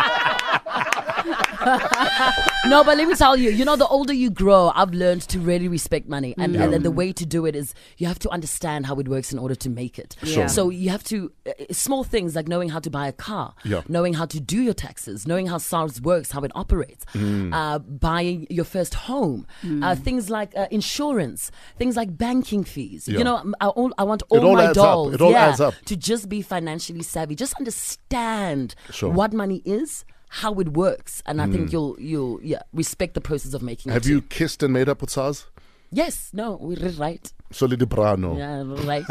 [2.67, 5.39] no, but let me tell you, you know, the older you grow, I've learned to
[5.39, 6.34] really respect money.
[6.38, 9.08] And, and, and the way to do it is you have to understand how it
[9.08, 10.15] works in order to make it.
[10.24, 10.47] Sure.
[10.47, 13.82] So you have to, uh, small things like knowing how to buy a car, Yeah.
[13.88, 18.47] knowing how to do your taxes, knowing how SARS works, how it operates, uh, buying
[18.50, 19.45] your first home,
[19.84, 23.08] uh, things like uh, insurance, things like banking fees.
[23.08, 23.19] Yeah.
[23.19, 25.74] You know, I, all, I want all, all my dolls It all yeah, adds up.
[25.86, 27.36] to just be financially savvy.
[27.36, 29.12] Just understand Sure.
[29.12, 33.54] what money is, how it works, and I think you'll you'll yeah respect the process
[33.54, 33.94] of making it.
[33.96, 35.46] Have you kissed and made up with SARS?
[35.94, 36.30] Yes.
[36.32, 36.58] No.
[36.62, 37.34] We're right.
[37.52, 38.38] Solidi Brano.
[38.38, 38.63] Yeah.
[38.88, 39.04] Right.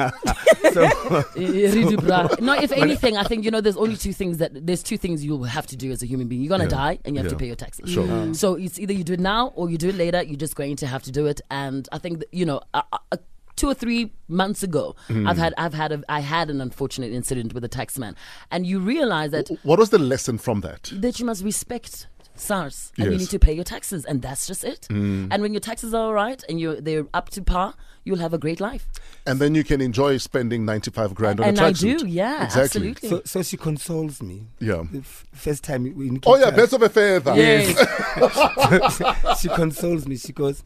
[1.36, 2.54] Really bra- no.
[2.54, 3.60] If anything, I think you know.
[3.60, 6.26] There's only two things that there's two things you'll have to do as a human
[6.28, 6.40] being.
[6.40, 6.70] You're gonna Yeah.
[6.70, 7.36] die, and you have Yeah.
[7.36, 7.90] to pay your taxes.
[7.90, 8.06] Sure.
[8.06, 8.34] Mm.
[8.34, 10.22] So it's either you do it now or you do it later.
[10.22, 11.42] You're just going to have to do it.
[11.50, 12.80] And I think that, you know, uh,
[13.12, 13.16] uh,
[13.56, 15.28] two or three months ago, Mm.
[15.28, 18.14] I've had I've had a, I had an unfortunate incident with a taxman,
[18.50, 20.90] and you realize that What was the lesson from that?
[20.94, 24.64] that you must respect SARS, and you need to pay your taxes, and that's just
[24.64, 24.86] it.
[24.88, 28.32] And when your taxes are all right and you're they're up to par, you'll have
[28.32, 28.88] a great life.
[29.26, 31.94] And then you can enjoy spending 95 grand on and a I tracksuit.
[31.94, 32.62] I do, yeah, exactly.
[32.90, 33.08] absolutely.
[33.10, 34.46] So, so she consoles me.
[34.58, 34.84] Yeah.
[34.90, 37.34] The f- first time we Oh, yeah, Cape best of a feather.
[37.36, 37.76] yes.
[38.24, 40.16] Town, she consoles me.
[40.16, 40.64] She goes,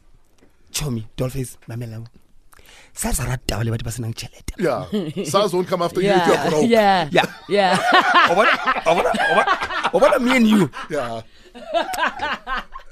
[0.71, 2.07] Chomi, Dollface, Mamela.
[2.95, 4.53] SARS a rata le batho ba senang tjhelete.
[4.57, 5.23] Yeah.
[5.25, 6.69] SARS won't come after you if you're yeah, broke.
[6.69, 7.25] yeah, Yeah.
[7.49, 7.77] yeah.
[8.31, 10.69] O bona- o bona- o bona- me and you.
[10.89, 11.21] Yeah.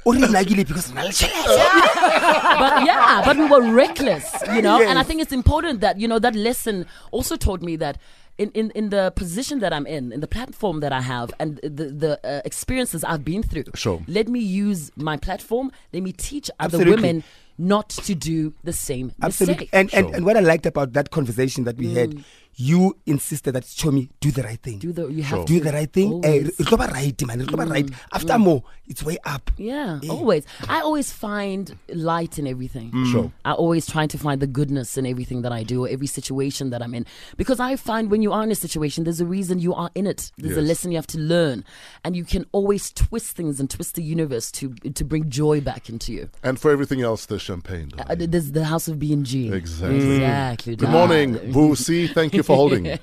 [0.06, 2.60] O re nagile because re na le tjhelete.
[2.60, 4.82] but yeah, but we were reckless, you know.
[4.82, 7.98] And I think it's important that you know that lesson also taught me that.
[8.40, 11.58] In, in, in the position that I'm in, in the platform that I have, and
[11.62, 14.02] the the uh, experiences I've been through, Sure.
[14.08, 15.72] let me use my platform.
[15.94, 16.96] Let me teach other Absolutely.
[16.96, 17.24] women
[17.64, 19.66] not to do the same Absolutely.
[19.66, 19.70] mistake.
[19.74, 20.16] And, and Sure.
[20.16, 22.24] and what I liked about that conversation that we had, mm.
[22.56, 24.80] You insisted that Chomi do the right thing.
[24.80, 26.24] do the you have do to the right thing.
[26.24, 26.60] Eh, always.
[26.60, 27.40] re tlo right, man.
[27.40, 27.90] Re tlo ba right.
[28.12, 29.52] After more, it's way up.
[29.58, 30.12] Yeah, Yeah.
[30.12, 30.46] always.
[30.68, 32.92] I always find light in everything.
[33.12, 33.32] Sure.
[33.46, 36.70] I always try to find the goodness in everything that I do or every situation
[36.70, 37.06] that I'm in.
[37.38, 40.06] Because I find when you are in a situation, there's a reason you are in
[40.06, 40.32] it.
[40.38, 41.64] There's a lesson you have to learn.
[42.04, 45.90] And you can always twist things and twist the universe to to bring joy back
[45.90, 46.30] into you.
[46.44, 47.92] And for everything else, there's champagne.
[47.98, 48.32] Uh, darling.
[48.32, 49.52] there's the house of B&G.
[49.52, 50.16] Exactly.
[50.16, 50.76] Exactly.
[50.76, 52.86] Good morning, Boo Thank you for holding.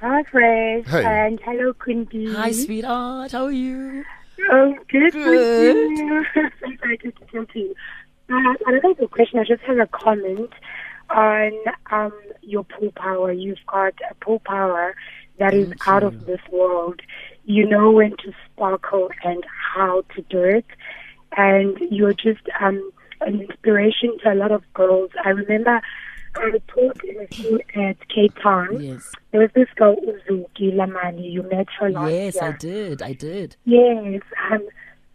[0.00, 0.86] Hi, Fresh.
[0.86, 1.04] Hey.
[1.04, 2.32] And hello, Quinty.
[2.34, 3.32] Hi, sweetheart.
[3.32, 4.04] How are you?
[4.50, 5.12] Oh, good.
[5.12, 5.96] Good.
[5.96, 6.24] Thank you.
[6.60, 7.74] so excited to talk to you.
[8.30, 9.38] Uh, I don't have a question.
[9.38, 10.50] I just have a comment
[11.10, 11.52] on
[11.90, 12.12] um,
[12.42, 13.32] your pull power.
[13.32, 14.94] You've got a pull power
[15.38, 17.00] that is out of this world.
[17.44, 20.66] You know when to sparkle and how to do it.
[21.36, 22.90] And you're just um,
[23.20, 25.10] an inspiration to a lot of girls.
[25.24, 25.80] I remember
[26.36, 28.80] I a school at Cape Town.
[28.82, 29.12] Yes.
[29.32, 31.32] There was this girl, Uzuki Lamani.
[31.32, 32.44] You met her last Yes, year.
[32.44, 33.02] I did.
[33.02, 33.56] I did.
[33.64, 34.22] Yes.
[34.50, 34.66] Um,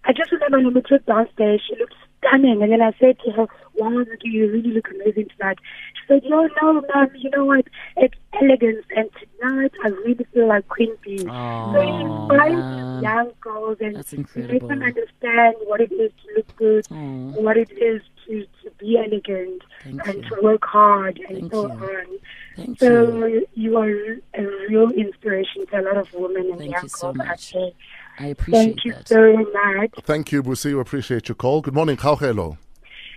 [0.06, 2.62] I just remember when we took downstairs, she looked stunning.
[2.64, 5.58] And then I said to her, wow, Vicky, you really look amazing tonight.
[5.94, 7.66] She said, no, no, ma'am, you know what?
[7.98, 8.86] It's elegance.
[8.96, 11.26] And tonight, I really feel like Queen Bee.
[11.30, 12.96] Oh, so you inspire man.
[12.96, 14.68] these young girls and That's you make incredible.
[14.70, 17.42] them understand what it is to look good, Oh.
[17.42, 20.30] what it is to, to be elegant, Thank and you.
[20.30, 21.72] to work hard, and Thank so you.
[21.74, 22.08] on.
[22.56, 22.80] Thank.
[22.80, 23.90] So you are
[24.36, 27.54] a real inspiration to a lot of women and Thank young you so much.
[27.54, 27.72] there.
[28.20, 29.08] I appreciate Thank you that.
[29.08, 29.92] so much.
[30.06, 30.74] Thank you, Boo C.
[30.74, 31.62] We appreciate your call.
[31.62, 32.58] Good morning, Kaukelo.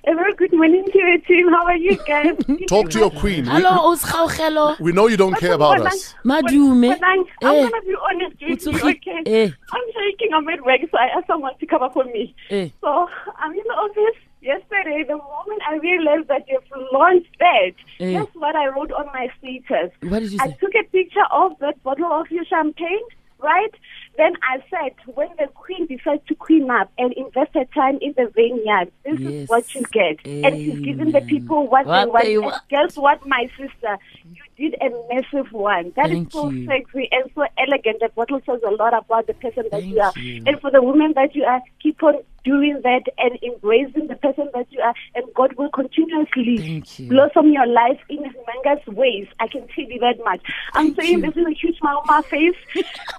[0.05, 1.49] A very good morning to your team.
[1.49, 2.37] How are you guys?
[2.69, 3.45] Talk to your queen.
[3.45, 4.81] We, Hello, Osgaugelo.
[4.81, 6.15] we know you don't care about us.
[6.25, 6.89] Madume.
[6.89, 7.25] But I'm, Eh.
[7.71, 9.23] Gonna be honest with you, Utsugi- okay?
[9.27, 9.51] eh.
[9.73, 10.31] I'm shaking.
[10.35, 12.35] I'm at work, so I asked someone to cover for me.
[12.51, 12.69] Eh.
[12.81, 15.05] So I'm in the office yesterday.
[15.07, 18.13] The moment I realized that you've launched that, Eh.
[18.19, 19.91] that's what I wrote on my status.
[20.03, 20.57] What did you I say?
[20.61, 23.01] took a picture of that bottle of your champagne,
[23.41, 23.75] right?
[24.19, 28.13] Then I said, when the queen decides to queen up and invest her time in
[28.17, 29.33] the vineyard, this Yes.
[29.33, 30.19] is what you get.
[30.27, 32.25] And she's giving the people what, What they want.
[32.25, 32.69] they want.
[32.69, 33.97] guess what, my sister?
[34.35, 35.93] You did a massive one.
[35.97, 36.67] That is Thank so you.
[36.67, 38.01] sexy and so elegant.
[38.01, 40.13] The bottle says a lot about the person that Thank you are.
[40.17, 40.43] you.
[40.47, 44.49] And for the women that you are, keep on doing that and embracing the person
[44.53, 44.95] that you are.
[45.15, 47.09] And God will continuously you.
[47.09, 49.29] blossom your life in humongous ways.
[49.41, 50.41] I can tell you that much.
[50.75, 51.23] I'm Thank saying you.
[51.23, 52.57] this is a huge smile on my face.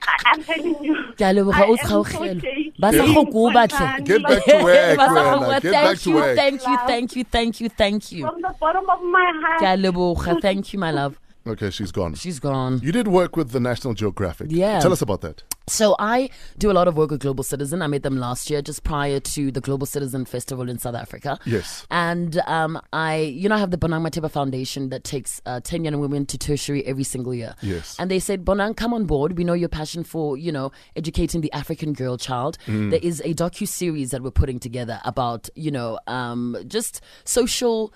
[0.08, 0.96] I- I'm telling you.
[1.17, 2.06] Ke a leboga, I am Osgaugelo.
[2.06, 2.74] so shaky.
[2.80, 4.04] Ba sa go koba tle.
[4.06, 5.39] Get back to work, Ba sa Wena.
[5.39, 6.36] go- Get back Thank to you, work.
[6.36, 8.22] thank you, thank you, thank you, thank you.
[8.28, 9.60] From the bottom of my heart.
[9.80, 10.41] Ke.
[10.41, 11.19] Thank you, my love.
[11.46, 12.14] Okay, she's gone.
[12.14, 12.80] She's gone.
[12.82, 14.48] You did work with the National Geographic.
[14.50, 14.80] Yeah.
[14.80, 15.44] Tell us about that.
[15.68, 17.82] So I do a lot of work with Global Citizen.
[17.82, 21.38] I met them last year, just prior to the Global Citizen Festival in South Africa.
[21.46, 21.86] Yes.
[21.92, 25.84] And um, I, you know, I have the Bonang Matheba Foundation that takes uh, 10
[25.84, 27.56] young women to tertiary every single year.
[27.62, 27.96] Yes.
[28.00, 29.38] And they said, Bonang, come on board.
[29.38, 32.58] We know your passion for, you know, educating the African girl child.
[32.68, 37.94] There is a docu series that we're putting together about, you know, um, just social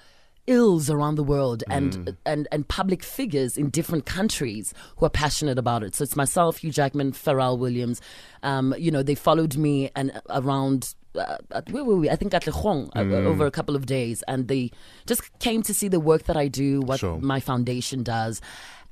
[0.48, 5.58] ills around the world and and and public figures in different countries who are passionate
[5.60, 5.94] about it.
[5.96, 8.02] So it's myself, Hugh Jackman, Pharrell Williams.
[8.44, 10.96] Um, you know, they followed me and uh, around.
[11.16, 11.38] Uh,
[11.72, 12.10] where were we?
[12.10, 14.72] I think at Lechong uh, over a couple of days, and they
[15.08, 17.18] just came to see the work that I do, what Sure.
[17.20, 18.40] my foundation does,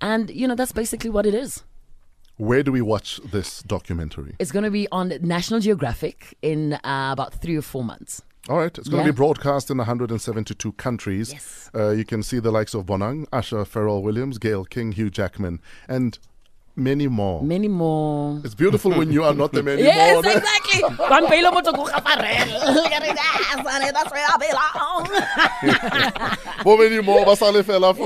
[0.02, 1.64] and you know that's basically what it is.
[2.38, 4.36] Where do we watch this documentary?
[4.40, 8.22] It's going to be on National Geographic in uh, about three or four months.
[8.48, 9.08] All right, it's going Yeah.
[9.08, 11.34] to be broadcast in 172 countries.
[11.34, 11.70] Yes.
[11.74, 15.60] Uh, you can see the likes of Bonang, Asha, Pharrell Williams, Gayle King, Hugh Jackman,
[15.90, 16.20] and
[16.76, 17.42] many more.
[17.42, 18.40] Many more.
[18.44, 19.92] It's beautiful when you are not them anymore.
[19.92, 20.82] Yes, exactly.
[21.10, 22.48] Van Pelo mo toko ka Pharrell.
[23.94, 25.06] That's where I belong.
[26.66, 27.26] How many more?
[27.26, 28.06] Basale fela for.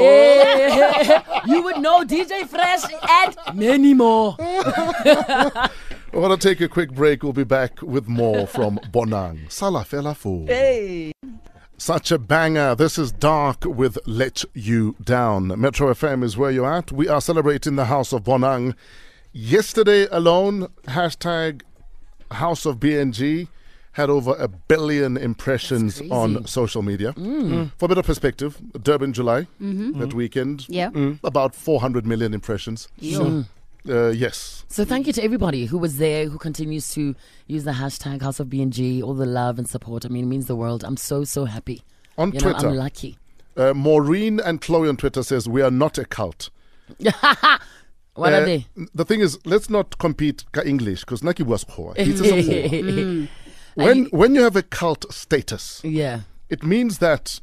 [1.49, 4.35] You would know DJ Fresh and many more.
[6.11, 7.21] We're going to take a quick break.
[7.21, 9.51] We'll be back with more from Bonang.
[9.51, 10.45] Sala fela fu.
[10.47, 11.11] Hey.
[11.77, 12.73] Such a banger.
[12.73, 15.47] This is Dark with Let You Down.
[15.59, 16.91] Metro FM is where you're at.
[16.91, 18.73] We are celebrating the House of Bonang.
[19.33, 21.61] Yesterday alone, hashtag
[22.31, 23.47] House of BNG
[23.91, 27.13] had over a billion impressions on social media.
[27.13, 27.43] Mm.
[27.43, 27.71] Mm.
[27.77, 29.99] For a bit of perspective, Durban, July, mm-hmm.
[29.99, 30.73] that weekend, mm-hmm.
[30.73, 31.13] Yeah.
[31.23, 32.87] about 400 million impressions.
[32.97, 33.19] Yo.
[33.19, 33.45] Mm.
[33.87, 34.65] Uh, yes.
[34.67, 37.15] So thank you to everybody who was there, who continues to
[37.47, 40.05] use the hashtag House of BNG, all the love and support.
[40.05, 40.83] I mean, it means the world.
[40.83, 41.81] I'm so, so happy.
[42.17, 43.17] On You know, Twitter, I'm lucky.
[43.55, 46.49] uh, Maureen and Chloe on Twitter says, We are not a cult.
[48.15, 48.65] What Uh, are they?
[48.93, 51.93] The thing is, let's not compete ka English because Naki was a khoa.
[53.75, 56.21] When you- when you have a cult status, yeah.
[56.49, 57.39] it means that,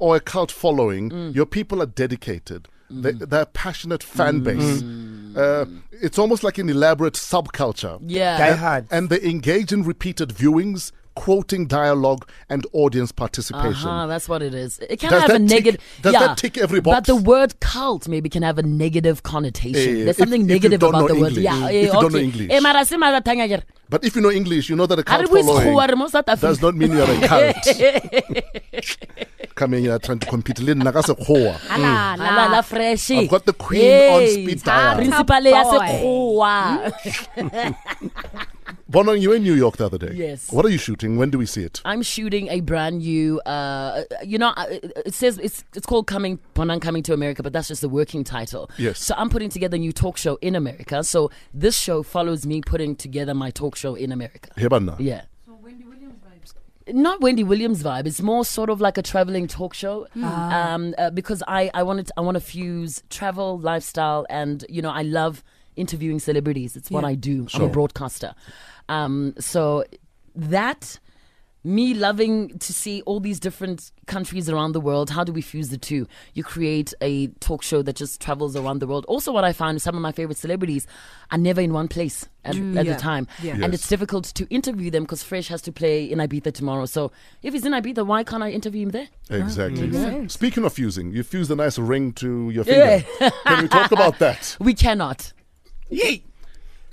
[0.00, 1.34] or a cult following, Mm.
[1.34, 2.66] your people are dedicated.
[2.90, 3.28] They, mm.
[3.28, 4.44] they're passionate fan mm.
[4.44, 4.82] base.
[4.82, 5.36] Mm.
[5.36, 8.00] Uh, it's almost like an elaborate subculture.
[8.04, 8.38] Yeah.
[8.38, 8.86] Die hard.
[8.90, 13.88] And they engage in repeated viewings, quoting dialogue, and audience participation.
[13.88, 14.78] Uh-huh, that's what it is.
[14.78, 15.80] It can Does have a negative.
[16.00, 20.02] does yeah, that tick every But the word cult maybe can have a negative connotation.
[20.02, 21.28] Eh, There's something if negative don't about know the word.
[21.38, 21.44] English.
[21.44, 22.24] Yeah, If eh, you don't know okay.
[22.24, 22.50] English.
[22.52, 23.62] Eh, mara se mara tanga yer.
[23.90, 26.62] But if you know English, you know that a cult we following school mo does
[26.62, 27.64] not mean you're a cult.
[29.54, 30.60] Coming here trying to compete.
[30.60, 31.54] Le nna ka sekgowa.
[31.74, 33.10] Ala, Ala la fresh.
[33.10, 34.96] I've got the queen on speed dial.
[35.02, 35.78] Principal ya Boy.
[35.88, 36.54] sekgowa.
[38.90, 40.12] Bonang, you were in New York the other day.
[40.14, 40.50] Yes.
[40.50, 41.18] What are you shooting?
[41.18, 41.82] When do we see it?
[41.84, 43.38] I'm shooting a brand new.
[43.40, 44.66] Uh, you know, uh,
[45.04, 48.24] it says it's it's called Coming Bonang Coming to America, but that's just the working
[48.24, 48.70] title.
[48.78, 49.04] Yes.
[49.04, 51.04] So I'm putting together a new talk show in America.
[51.04, 54.48] So this show follows me putting together my talk show in America.
[54.56, 54.96] Hebana.
[54.98, 55.24] Yeah.
[55.44, 56.94] So Wendy Williams vibe.
[56.94, 58.06] Not Wendy Williams vibe.
[58.06, 62.10] It's more sort of like a traveling talk show, um, uh, because I I wanted
[62.16, 65.44] I want to fuse travel, lifestyle, and you know I love
[65.76, 66.74] interviewing celebrities.
[66.74, 67.46] It's what I do.
[67.54, 68.34] I'm a broadcaster,
[68.88, 69.84] um, so
[70.34, 70.98] that
[71.64, 75.10] me loving to see all these different countries around the world.
[75.10, 76.06] How do we fuse the two?
[76.32, 79.04] You create a talk show that just travels around the world.
[79.06, 80.86] Also, what I found some of my favorite celebrities
[81.30, 82.82] are never in one place at, at yeah.
[82.84, 83.58] the time, Yeah.
[83.60, 86.86] and it's difficult to interview them because Fresh has to play in Ibiza tomorrow.
[86.86, 87.10] So
[87.42, 89.08] if he's in Ibiza, why can't I interview him there?
[89.28, 89.92] Exactly.
[89.92, 90.32] sense.
[90.34, 93.04] Speaking of fusing, you fused a nice ring to your finger.
[93.44, 94.56] Can we talk about that?
[94.60, 95.32] We cannot.
[95.90, 96.22] Yay.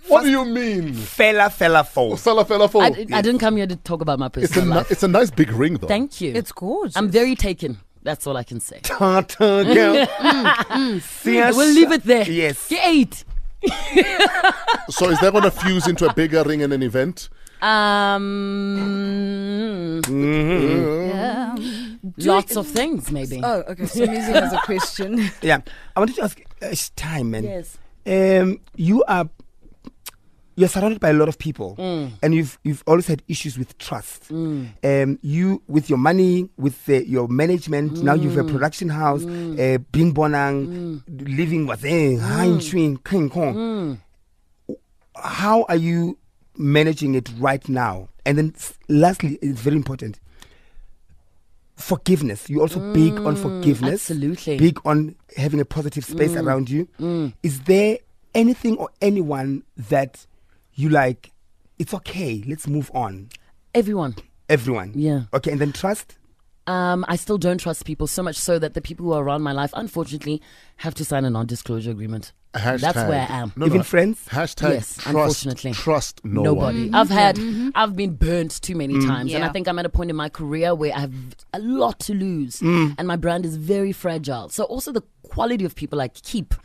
[0.07, 0.93] What do you mean?
[0.93, 2.17] Fella, fella, four.
[2.17, 2.79] Fella, fella, fo.
[2.81, 4.91] I, I didn't come here to talk about my It's a, personal ni- life.
[4.91, 5.87] it's a nice big ring, though.
[5.87, 6.31] Thank you.
[6.35, 6.95] It's gorgeous.
[6.95, 7.77] I'm very taken.
[8.03, 8.81] That's all I can say.
[8.83, 9.95] Ta-ta, girl.
[11.25, 11.55] Yes.
[11.57, 12.29] We'll leave it there.
[12.29, 12.71] Yes.
[12.71, 13.23] Eight.
[14.89, 17.29] so is that going to fuse into a bigger ring in an event?
[18.75, 21.55] Um, Yeah.
[22.17, 23.41] lots of things, maybe.
[23.43, 23.83] Oh, okay.
[23.85, 25.31] Somizi has a question.
[25.41, 25.61] Yeah.
[25.95, 27.43] I wanted to ask, uh, it's time, man.
[27.43, 27.77] Yes.
[28.05, 29.27] Um, you are
[30.57, 32.11] you're surrounded by a lot of people, Mm.
[32.23, 34.31] and you've you've always had issues with trust.
[34.31, 38.01] Um, you with your money, with uh, your management.
[38.03, 38.51] Now you've a Mm.
[38.51, 42.17] production house, uh, Bing Bonang, living with eh,
[42.59, 43.53] Shui, King Kong.
[43.55, 44.75] Mm.
[45.15, 46.17] How are you
[46.57, 48.09] managing it right now?
[48.25, 48.53] And then,
[48.89, 50.19] lastly, it's very important.
[51.75, 52.49] Forgiveness.
[52.49, 54.07] You're also big on forgiveness.
[54.09, 54.57] Mm, absolutely.
[54.57, 56.43] Big on having a positive space Mm.
[56.45, 56.87] around you.
[57.43, 57.97] Is there
[58.33, 60.25] anything or anyone that
[60.75, 61.31] you like?
[61.79, 62.43] It's okay.
[62.47, 63.29] Let's move on.
[63.73, 64.15] Everyone.
[64.49, 64.91] Everyone.
[64.95, 65.23] Yeah.
[65.33, 65.51] Okay.
[65.51, 66.17] And then trust.
[66.67, 69.43] Um, I still don't trust people so much so that the people who are around
[69.43, 70.41] my life, unfortunately,
[70.77, 72.33] have to sign a non-disclosure agreement.
[72.55, 73.53] Hashtag, That's where I am.
[73.55, 73.83] No, Even no.
[73.83, 74.25] friends.
[74.29, 75.73] Hashtag Yes, trust, unfortunately.
[75.73, 76.85] trust no Nobody.
[76.89, 76.95] one.
[76.95, 77.37] I've had,
[77.75, 80.29] I've been burnt too many times, and I think I'm at a point in my
[80.29, 81.13] career where I have
[81.53, 84.49] a lot to lose, and my brand is very fragile.
[84.49, 86.55] So also the quality of people I keep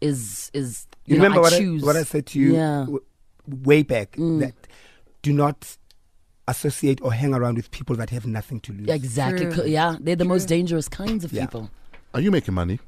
[0.00, 1.82] is is you, You, know, remember I what choose.
[1.82, 2.60] I, what I said to you Yeah.
[2.60, 2.80] Mm.
[2.86, 3.04] w-
[3.46, 4.54] way back that
[5.22, 5.76] do not
[6.46, 8.88] associate or hang around with people that have nothing to lose.
[8.88, 9.50] Exactly.
[9.50, 9.64] True.
[9.66, 11.46] Yeah, they're the most dangerous kinds of Yeah.
[11.46, 11.70] people.
[12.12, 12.78] Are you making money?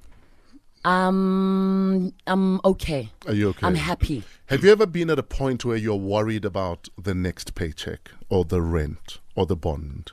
[0.84, 3.10] Um, I'm okay.
[3.26, 3.66] Are you okay?
[3.66, 4.22] I'm happy.
[4.46, 8.44] Have you ever been at a point where you're worried about the next paycheck or
[8.44, 10.12] the rent or the bond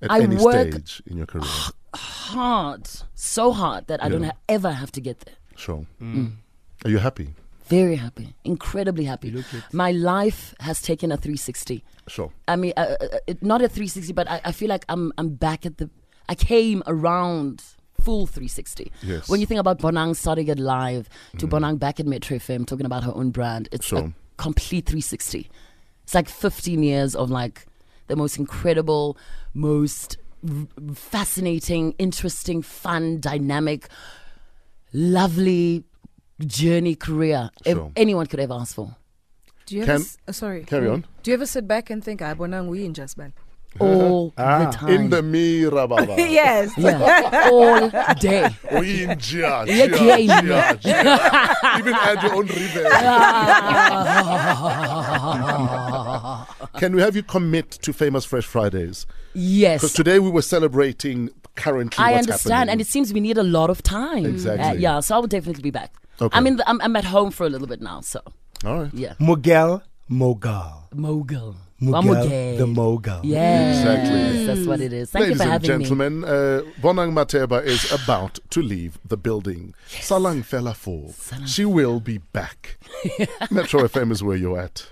[0.00, 1.44] at I any work- stage in your career?
[1.94, 5.34] Hard, so hard that I don't ha- ever have to get there.
[5.56, 5.86] Sure.
[6.00, 6.32] Mm.
[6.84, 7.34] Are you happy?
[7.68, 9.44] Very happy, incredibly happy.
[9.72, 11.84] My life has taken a 360.
[12.06, 12.32] Sure.
[12.46, 15.30] I mean, uh, uh, uh, not a 360, but I, I feel like I'm I'm
[15.30, 15.90] back at the.
[16.28, 17.62] I came around
[18.00, 18.90] full 360.
[19.02, 19.28] Yes.
[19.28, 22.86] When you think about Bonang starting it live to Bonang back at Metro FM talking
[22.86, 23.98] about her own brand, it's Sure.
[23.98, 25.50] a complete 360.
[26.04, 27.66] It's like 15 years of like
[28.06, 29.18] the most incredible,
[29.52, 30.16] most
[30.48, 33.88] r- fascinating, interesting, fun, dynamic,
[34.92, 35.84] lovely
[36.46, 37.92] journey career ev- Sure.
[37.96, 38.96] anyone could ever ask for.
[39.66, 40.02] Do you Can- ever?
[40.02, 40.64] s- uh, sorry.
[40.64, 41.04] carry on.
[41.22, 43.32] Do you ever sit back and think, "I bonang we in just man"?
[43.80, 44.64] all Ah.
[44.64, 44.88] the time.
[44.90, 46.14] In the mirror, Baba.
[46.16, 46.72] yes.
[46.78, 48.48] yeah, all day.
[48.80, 51.78] We in Gia, Yeah, Gia, yeah, Gia, Gia.
[51.78, 52.90] Even add your own reverb.
[56.78, 59.06] Can we have you commit to Famous Fresh Fridays?
[59.34, 59.80] yes.
[59.80, 62.72] Because today we were celebrating currently I what's understand, happening.
[62.72, 64.24] and it seems we need a lot of time.
[64.26, 64.64] Exactly.
[64.64, 65.92] Uh, yeah, so I will definitely be back.
[66.20, 66.36] Okay.
[66.36, 66.56] I'm in.
[66.56, 68.20] The, I'm, I'm at home for a little bit now, so
[68.64, 68.94] All right.
[68.94, 69.14] yeah.
[69.20, 70.84] Mogel Mogal.
[70.94, 71.54] Mogul.
[71.80, 73.20] Mogel the Mogul.
[73.22, 74.46] Yes, Exactly.
[74.46, 75.10] that's what it is.
[75.12, 75.84] Thank Ladies you for and having me.
[75.84, 79.74] gentlemen, uh, Bonang Matheba is about to leave the building.
[79.88, 81.46] Salang Fela 4.
[81.46, 82.78] She will be back.
[83.52, 84.88] Metro FM is where you're at.